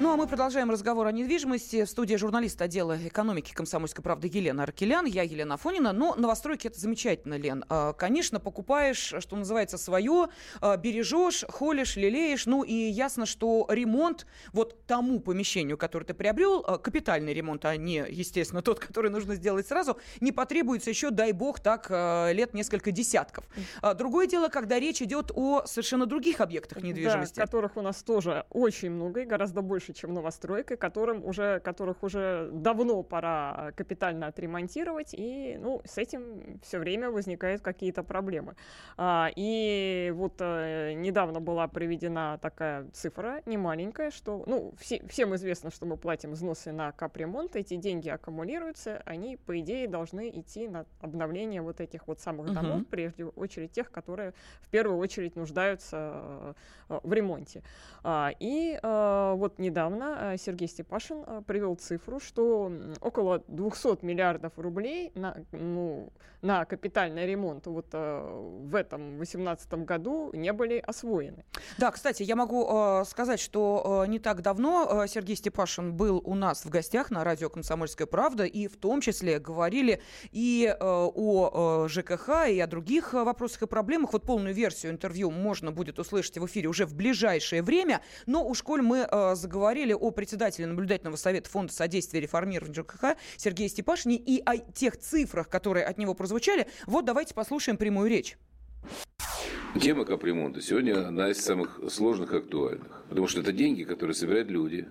Ну 0.00 0.12
а 0.12 0.16
мы 0.16 0.28
продолжаем 0.28 0.70
разговор 0.70 1.08
о 1.08 1.12
недвижимости. 1.12 1.82
В 1.84 1.90
студии 1.90 2.14
журналист 2.14 2.62
отдела 2.62 2.96
экономики 3.04 3.52
комсомольской 3.52 4.04
правды 4.04 4.30
Елена 4.32 4.62
Аркелян. 4.62 5.06
Я 5.06 5.24
Елена 5.24 5.54
Афонина. 5.54 5.92
Но 5.92 6.14
новостройки 6.14 6.68
это 6.68 6.78
замечательно, 6.78 7.34
Лен. 7.34 7.64
А, 7.68 7.94
конечно, 7.94 8.38
покупаешь, 8.38 9.14
что 9.18 9.34
называется, 9.34 9.76
свое, 9.76 10.28
а, 10.60 10.76
бережешь, 10.76 11.44
холишь, 11.48 11.96
лелеешь. 11.96 12.46
Ну 12.46 12.62
и 12.62 12.72
ясно, 12.72 13.26
что 13.26 13.66
ремонт 13.68 14.28
вот 14.52 14.86
тому 14.86 15.18
помещению, 15.18 15.76
которое 15.76 16.04
ты 16.04 16.14
приобрел, 16.14 16.64
а, 16.64 16.78
капитальный 16.78 17.34
ремонт, 17.34 17.64
а 17.64 17.76
не, 17.76 18.06
естественно, 18.08 18.62
тот, 18.62 18.78
который 18.78 19.10
нужно 19.10 19.34
сделать 19.34 19.66
сразу, 19.66 19.98
не 20.20 20.30
потребуется 20.30 20.90
еще, 20.90 21.10
дай 21.10 21.32
бог, 21.32 21.58
так 21.58 21.90
лет 22.32 22.54
несколько 22.54 22.92
десятков. 22.92 23.46
Другое 23.96 24.28
дело, 24.28 24.46
когда 24.46 24.78
речь 24.78 25.02
идет 25.02 25.32
о 25.34 25.66
совершенно 25.66 26.06
других 26.06 26.40
объектах 26.40 26.84
недвижимости. 26.84 27.34
Да, 27.34 27.46
которых 27.46 27.76
у 27.76 27.82
нас 27.82 28.00
тоже 28.04 28.46
очень 28.50 28.90
много 28.90 29.22
и 29.22 29.24
гораздо 29.24 29.60
больше 29.60 29.87
больше, 29.88 29.92
чем 29.92 30.14
новостройкой, 30.14 30.76
которым 30.76 31.24
уже, 31.24 31.60
которых 31.60 32.02
уже 32.02 32.50
давно 32.52 33.02
пора 33.02 33.72
капитально 33.76 34.26
отремонтировать, 34.26 35.14
и 35.14 35.58
ну, 35.60 35.80
с 35.84 35.98
этим 35.98 36.60
все 36.62 36.78
время 36.78 37.10
возникают 37.10 37.62
какие-то 37.62 38.02
проблемы. 38.02 38.54
А, 38.96 39.30
и 39.36 40.12
вот 40.14 40.34
а, 40.40 40.94
недавно 40.94 41.40
была 41.40 41.68
приведена 41.68 42.38
такая 42.40 42.86
цифра, 42.92 43.42
не 43.46 43.56
маленькая, 43.56 44.10
что, 44.10 44.44
ну, 44.46 44.72
все, 44.78 45.00
всем 45.08 45.34
известно, 45.34 45.70
что 45.70 45.86
мы 45.86 45.96
платим 45.96 46.32
взносы 46.32 46.72
на 46.72 46.92
капремонт, 46.92 47.56
эти 47.56 47.76
деньги 47.76 48.08
аккумулируются, 48.08 49.02
они, 49.06 49.36
по 49.36 49.58
идее, 49.58 49.88
должны 49.88 50.28
идти 50.28 50.68
на 50.68 50.84
обновление 51.00 51.62
вот 51.62 51.80
этих 51.80 52.06
вот 52.06 52.20
самых 52.20 52.52
домов, 52.52 52.80
uh-huh. 52.80 52.90
прежде 52.90 53.24
очередь 53.24 53.72
тех, 53.72 53.90
которые 53.90 54.32
в 54.60 54.68
первую 54.68 54.98
очередь 54.98 55.36
нуждаются 55.36 56.54
э, 56.88 57.00
в 57.02 57.12
ремонте. 57.12 57.62
А, 58.02 58.30
и 58.40 58.78
э, 58.82 59.34
вот 59.36 59.58
недавно 59.58 59.77
недавно 59.78 60.32
э, 60.32 60.36
Сергей 60.38 60.68
Степашин 60.68 61.22
э, 61.26 61.42
привел 61.46 61.76
цифру, 61.76 62.18
что 62.20 62.72
около 63.00 63.42
200 63.48 64.04
миллиардов 64.04 64.52
рублей 64.56 65.12
на, 65.14 65.36
ну, 65.52 66.12
на 66.42 66.64
капитальный 66.64 67.26
ремонт 67.26 67.66
вот 67.66 67.86
э, 67.92 68.60
в 68.62 68.74
этом 68.74 69.16
2018 69.16 69.72
году 69.84 70.30
не 70.32 70.52
были 70.52 70.78
освоены. 70.78 71.44
Да, 71.78 71.90
кстати, 71.90 72.22
я 72.24 72.36
могу 72.36 73.04
сказать, 73.04 73.40
что 73.40 74.04
не 74.08 74.18
так 74.18 74.42
давно 74.42 75.06
Сергей 75.06 75.36
Степашин 75.36 75.94
был 75.94 76.20
у 76.24 76.34
нас 76.34 76.64
в 76.64 76.70
гостях 76.70 77.10
на 77.10 77.24
радио 77.24 77.48
«Комсомольская 77.48 78.06
правда», 78.06 78.44
и 78.44 78.66
в 78.66 78.76
том 78.76 79.00
числе 79.00 79.38
говорили 79.38 80.00
и 80.32 80.74
о 80.80 81.86
ЖКХ, 81.88 82.48
и 82.48 82.60
о 82.60 82.66
других 82.66 83.12
вопросах 83.12 83.62
и 83.62 83.66
проблемах. 83.66 84.12
Вот 84.12 84.22
полную 84.22 84.54
версию 84.54 84.92
интервью 84.92 85.30
можно 85.30 85.72
будет 85.72 85.98
услышать 85.98 86.38
в 86.38 86.46
эфире 86.46 86.68
уже 86.68 86.86
в 86.86 86.94
ближайшее 86.94 87.62
время, 87.62 88.00
но 88.26 88.46
уж 88.46 88.62
коль 88.62 88.82
мы 88.82 89.08
заговорили 89.34 89.67
говорили 89.68 89.92
о 89.92 90.10
председателе 90.10 90.66
наблюдательного 90.66 91.16
совета 91.16 91.50
Фонда 91.50 91.74
содействия 91.74 92.20
реформированию 92.20 92.74
ЖКХ 92.74 93.18
Сергее 93.36 93.68
Степашине 93.68 94.16
и 94.16 94.40
о 94.46 94.56
тех 94.56 94.96
цифрах, 94.96 95.50
которые 95.50 95.84
от 95.84 95.98
него 95.98 96.14
прозвучали. 96.14 96.68
Вот 96.86 97.04
давайте 97.04 97.34
послушаем 97.34 97.76
прямую 97.76 98.08
речь. 98.08 98.38
Тема 99.78 100.06
капремонта 100.06 100.62
сегодня 100.62 101.06
одна 101.06 101.28
из 101.28 101.44
самых 101.44 101.80
сложных 101.90 102.32
и 102.32 102.38
актуальных. 102.38 103.04
Потому 103.10 103.28
что 103.28 103.42
это 103.42 103.52
деньги, 103.52 103.82
которые 103.82 104.14
собирают 104.14 104.48
люди, 104.48 104.88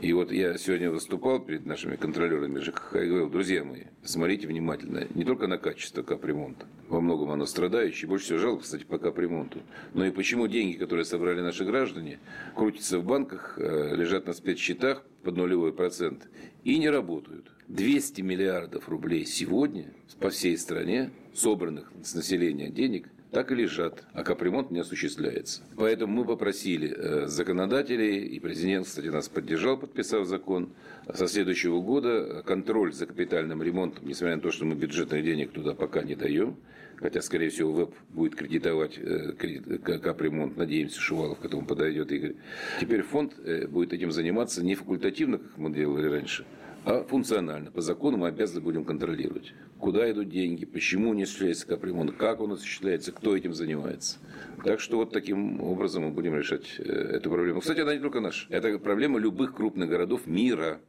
и 0.00 0.12
вот 0.12 0.30
я 0.30 0.56
сегодня 0.58 0.92
выступал 0.92 1.40
перед 1.40 1.66
нашими 1.66 1.96
контролерами 1.96 2.60
ЖКХ 2.60 2.94
и 2.94 3.06
говорил, 3.06 3.30
друзья 3.30 3.64
мои, 3.64 3.86
смотрите 4.04 4.46
внимательно, 4.46 5.08
не 5.12 5.24
только 5.24 5.48
на 5.48 5.58
качество 5.58 6.04
капремонта, 6.04 6.66
во 6.90 7.00
многом 7.00 7.30
оно 7.30 7.46
страдающее, 7.46 8.08
больше 8.08 8.26
всего 8.26 8.38
жалко, 8.38 8.62
кстати, 8.64 8.84
по 8.84 8.98
капремонту, 8.98 9.60
но 9.94 10.04
и 10.04 10.10
почему 10.10 10.48
деньги, 10.48 10.76
которые 10.76 11.04
собрали 11.04 11.40
наши 11.40 11.64
граждане, 11.64 12.18
крутятся 12.56 12.98
в 12.98 13.04
банках, 13.04 13.54
э, 13.58 13.94
лежат 13.94 14.26
на 14.26 14.32
спецсчетах 14.32 15.04
под 15.22 15.36
нулевой 15.36 15.72
процент 15.72 16.28
и 16.64 16.78
не 16.78 16.90
работают. 16.90 17.50
200 17.68 18.22
миллиардов 18.22 18.88
рублей 18.88 19.24
сегодня 19.24 19.94
по 20.18 20.30
всей 20.30 20.58
стране, 20.58 21.10
собранных 21.32 21.92
с 22.02 22.14
населения 22.14 22.68
денег– 22.68 23.08
так 23.30 23.52
и 23.52 23.54
лежат, 23.54 24.04
а 24.12 24.24
капремонт 24.24 24.70
не 24.70 24.80
осуществляется. 24.80 25.62
Поэтому 25.76 26.12
мы 26.12 26.24
попросили 26.24 26.92
э, 26.94 27.26
законодателей, 27.26 28.26
и 28.26 28.40
президент, 28.40 28.86
кстати, 28.86 29.06
нас 29.06 29.28
поддержал, 29.28 29.76
подписав 29.76 30.26
закон, 30.26 30.70
со 31.12 31.28
следующего 31.28 31.80
года 31.80 32.42
контроль 32.44 32.92
за 32.92 33.06
капитальным 33.06 33.62
ремонтом, 33.62 34.06
несмотря 34.06 34.36
на 34.36 34.42
то, 34.42 34.50
что 34.50 34.64
мы 34.64 34.74
бюджетных 34.74 35.24
денег 35.24 35.52
туда 35.52 35.74
пока 35.74 36.02
не 36.02 36.16
даем, 36.16 36.56
хотя, 36.96 37.22
скорее 37.22 37.50
всего, 37.50 37.72
ВЭП 37.72 37.94
будет 38.10 38.34
кредитовать 38.34 38.98
э, 38.98 39.32
капремонт, 39.32 40.56
надеемся, 40.56 41.00
Шувалов 41.00 41.38
к 41.38 41.44
этому 41.44 41.64
подойдет, 41.64 42.10
Игорь. 42.12 42.34
Теперь 42.80 43.02
фонд 43.02 43.34
э, 43.44 43.66
будет 43.66 43.92
этим 43.92 44.10
заниматься 44.10 44.64
не 44.64 44.74
факультативно, 44.74 45.38
как 45.38 45.56
мы 45.56 45.72
делали 45.72 46.06
раньше, 46.06 46.44
а 46.84 47.04
функционально. 47.04 47.70
По 47.70 47.80
закону 47.80 48.16
мы 48.16 48.28
обязаны 48.28 48.60
будем 48.60 48.84
контролировать, 48.84 49.52
куда 49.78 50.10
идут 50.10 50.28
деньги, 50.28 50.64
почему 50.64 51.14
не 51.14 51.24
осуществляется 51.24 51.66
капремонт, 51.66 52.12
как 52.16 52.40
он 52.40 52.52
осуществляется, 52.52 53.12
кто 53.12 53.36
этим 53.36 53.54
занимается. 53.54 54.18
Так 54.64 54.80
что 54.80 54.96
вот 54.96 55.12
таким 55.12 55.62
образом 55.62 56.04
мы 56.04 56.10
будем 56.10 56.34
решать 56.34 56.66
э, 56.78 56.82
эту 56.82 57.30
проблему. 57.30 57.60
Кстати, 57.60 57.80
она 57.80 57.94
не 57.94 58.00
только 58.00 58.20
наша. 58.20 58.46
Это 58.50 58.78
проблема 58.78 59.18
любых 59.18 59.54
крупных 59.54 59.88
городов 59.88 60.26
мира. 60.26 60.80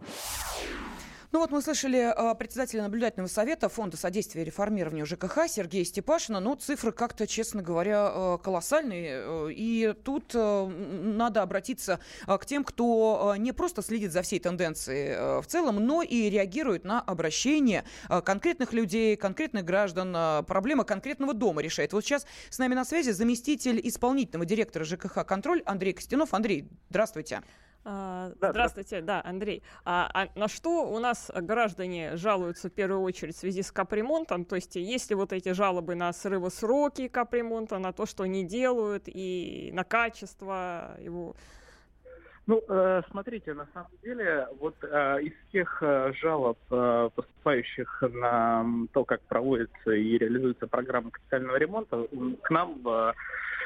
Ну 1.31 1.39
вот 1.39 1.49
мы 1.49 1.61
слышали 1.61 2.11
э, 2.13 2.35
председателя 2.35 2.81
наблюдательного 2.81 3.29
совета 3.29 3.69
Фонда 3.69 3.95
содействия 3.95 4.43
реформированию 4.43 5.05
ЖКХ 5.05 5.47
Сергея 5.47 5.85
Степашина. 5.85 6.41
Ну, 6.41 6.55
цифры 6.55 6.91
как-то, 6.91 7.25
честно 7.25 7.61
говоря, 7.61 8.11
э, 8.13 8.37
колоссальные. 8.43 9.53
И 9.53 9.93
тут 10.03 10.31
э, 10.35 10.65
надо 10.65 11.41
обратиться 11.41 12.01
к 12.27 12.45
тем, 12.45 12.65
кто 12.65 13.35
не 13.37 13.53
просто 13.53 13.81
следит 13.81 14.11
за 14.11 14.23
всей 14.23 14.41
тенденцией 14.41 15.41
в 15.41 15.45
целом, 15.47 15.77
но 15.77 16.01
и 16.01 16.29
реагирует 16.29 16.83
на 16.83 16.99
обращения 16.99 17.85
конкретных 18.09 18.73
людей, 18.73 19.15
конкретных 19.15 19.63
граждан, 19.63 20.45
проблемы 20.45 20.83
конкретного 20.83 21.33
дома 21.33 21.61
решает. 21.61 21.93
Вот 21.93 22.03
сейчас 22.03 22.25
с 22.49 22.59
нами 22.59 22.75
на 22.75 22.83
связи 22.83 23.11
заместитель 23.11 23.79
исполнительного 23.81 24.45
директора 24.45 24.83
ЖКХ 24.83 25.25
«Контроль» 25.25 25.61
Андрей 25.65 25.93
Костянов. 25.93 26.33
Андрей, 26.33 26.67
здравствуйте. 26.89 27.35
А, 27.37 27.43
да, 27.83 28.51
Здравствуйте, 28.51 29.01
да, 29.01 29.21
Андрей. 29.23 29.63
А, 29.85 30.09
а 30.13 30.27
на 30.39 30.47
что 30.47 30.87
у 30.89 30.99
нас 30.99 31.31
граждане 31.33 32.15
жалуются 32.15 32.69
в 32.69 32.73
первую 32.73 33.01
очередь 33.01 33.35
в 33.35 33.39
связи 33.39 33.63
с 33.63 33.71
капремонтом? 33.71 34.45
То 34.45 34.55
есть 34.55 34.75
есть 34.75 35.09
ли 35.09 35.15
вот 35.15 35.33
эти 35.33 35.53
жалобы 35.53 35.95
на 35.95 36.13
срывы 36.13 36.51
сроки 36.51 37.07
капремонта, 37.07 37.79
на 37.79 37.91
то, 37.91 38.05
что 38.05 38.25
не 38.25 38.43
делают, 38.43 39.03
и 39.07 39.71
на 39.73 39.83
качество 39.83 40.95
его? 40.99 41.35
Ну, 42.51 42.62
э, 42.67 43.01
смотрите, 43.09 43.53
на 43.53 43.66
самом 43.73 43.91
деле, 44.03 44.45
вот 44.59 44.75
э, 44.84 45.22
из 45.22 45.31
всех 45.47 45.81
э, 45.81 46.12
жалоб, 46.19 46.57
поступающих 47.16 48.03
на 48.12 48.66
то, 48.91 49.06
как 49.06 49.22
проводится 49.22 49.91
и 49.91 50.17
реализуется 50.17 50.67
программа 50.67 51.11
капитального 51.11 51.56
ремонта, 51.56 52.06
к 52.41 52.50
нам 52.50 52.84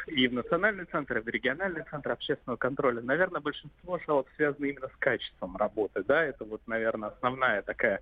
и 0.05 0.27
в 0.27 0.33
Национальный 0.33 0.85
центр, 0.85 1.17
и 1.17 1.21
в 1.21 1.27
региональный 1.27 1.83
центр 1.89 2.11
общественного 2.11 2.57
контроля, 2.57 3.01
наверное, 3.01 3.41
большинство 3.41 3.97
жалоб 4.05 4.27
связано 4.35 4.65
именно 4.65 4.89
с 4.89 4.97
качеством 4.99 5.57
работы. 5.57 6.03
Да? 6.03 6.23
Это 6.23 6.45
вот, 6.45 6.61
наверное, 6.67 7.09
основная 7.09 7.63
такая 7.63 8.01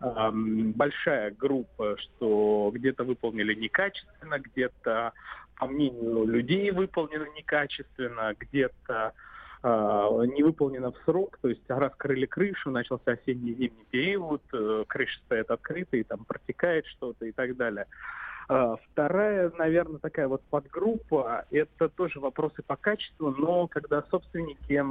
большая 0.00 1.30
группа, 1.30 1.96
что 1.96 2.72
где-то 2.74 3.04
выполнили 3.04 3.54
некачественно, 3.54 4.40
где-то, 4.40 5.12
по 5.60 5.66
мнению 5.68 6.26
людей, 6.26 6.72
выполнено 6.72 7.26
некачественно, 7.36 8.34
где-то 8.36 9.14
не 9.64 10.42
выполнено 10.42 10.92
в 10.92 10.98
срок, 11.06 11.38
то 11.40 11.48
есть 11.48 11.62
раскрыли 11.68 12.26
крышу, 12.26 12.70
начался 12.70 13.12
осенне-зимний 13.12 13.86
период, 13.90 14.42
э, 14.52 14.84
крыша 14.86 15.18
стоит 15.24 15.50
открытой, 15.50 16.04
там 16.04 16.24
протекает 16.26 16.86
что-то 16.86 17.24
и 17.24 17.32
так 17.32 17.56
далее. 17.56 17.86
А, 18.48 18.76
вторая, 18.76 19.50
наверное, 19.56 19.98
такая 19.98 20.28
вот 20.28 20.42
подгруппа, 20.50 21.46
это 21.50 21.88
тоже 21.88 22.20
вопросы 22.20 22.62
по 22.62 22.76
качеству, 22.76 23.30
но 23.30 23.66
когда 23.66 24.02
собственники 24.10 24.82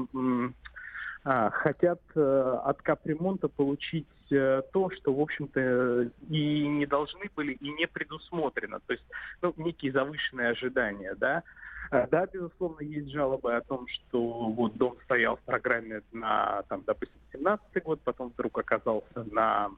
а, 1.26 1.52
хотят 1.52 2.02
э, 2.16 2.60
от 2.66 2.82
капремонта 2.82 3.48
получить 3.48 4.08
э, 4.32 4.62
то, 4.74 4.90
что, 4.90 5.14
в 5.14 5.22
общем-то, 5.22 6.10
и 6.30 6.68
не 6.68 6.86
должны 6.86 7.30
были, 7.36 7.54
и 7.54 7.70
не 7.72 7.88
предусмотрено. 7.88 8.80
То 8.88 8.94
есть, 8.94 9.06
ну, 9.42 9.54
некие 9.56 9.94
завышенные 9.94 10.50
ожидания, 10.50 11.16
да. 11.16 11.44
А, 11.92 12.08
да, 12.08 12.26
безусловно, 12.26 12.82
есть 12.82 13.12
жалобы 13.12 13.56
о 13.56 13.62
том, 13.62 13.88
что 13.88 14.50
вот 14.50 14.76
дом 14.78 14.98
стоял 15.06 15.38
в 15.38 15.42
программе 15.42 16.02
на, 16.12 16.64
там, 16.70 16.84
допустим, 16.86 17.20
17 17.34 17.84
год, 17.84 18.02
потом 18.04 18.30
вдруг 18.30 18.58
оказался 18.58 19.24
на 19.32 19.72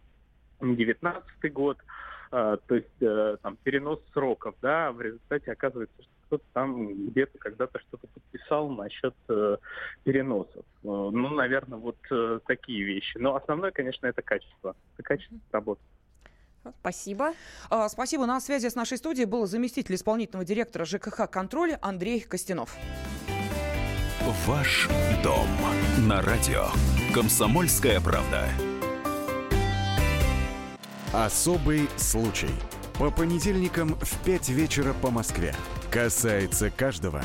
19 0.62 1.54
год. 1.54 1.78
А, 2.32 2.58
то 2.58 2.76
есть 2.76 3.02
э, 3.02 3.38
там 3.42 3.58
перенос 3.64 4.00
сроков, 4.12 4.56
да, 4.62 4.92
в 4.92 5.02
результате 5.02 5.52
оказывается, 5.52 5.96
что 6.02 6.12
кто-то 6.26 6.44
там 6.54 7.08
где-то 7.10 7.38
когда-то 7.38 7.80
что-то 7.80 8.08
подписал 8.08 8.70
насчет 8.70 9.16
э, 9.30 9.58
переносов. 10.04 10.66
Э, 10.84 10.88
ну, 10.88 11.30
наверное, 11.30 11.78
вот 11.78 11.98
такие 12.46 12.84
вещи. 12.84 13.18
Но 13.18 13.36
основное, 13.36 13.72
конечно, 13.72 14.08
это 14.08 14.22
качество. 14.22 14.76
Это 14.96 15.04
качество 15.04 15.38
работы. 15.52 15.82
Спасибо. 16.82 17.34
А, 17.70 17.90
спасибо. 17.90 18.26
На 18.26 18.40
связи 18.40 18.70
с 18.70 18.76
нашей 18.76 18.98
студией 18.98 19.26
был 19.26 19.46
заместитель 19.48 19.96
исполнительного 19.96 20.46
директора 20.46 20.86
ЖКХ 20.86 21.30
«Контроль» 21.30 21.78
Андрей 21.82 22.22
Костянов. 22.22 22.76
Ваш 24.48 24.90
дом 25.24 25.48
на 26.08 26.22
радио. 26.22 26.68
Комсомольская 27.14 28.02
правда. 28.02 28.50
Особый 31.14 31.88
случай. 31.98 32.50
По 33.00 33.12
понедельникам 33.12 33.96
в 34.02 34.24
5 34.26 34.50
вечера 34.50 34.94
по 34.94 35.12
Москве. 35.12 35.54
Касается 35.92 36.70
каждого. 36.70 37.22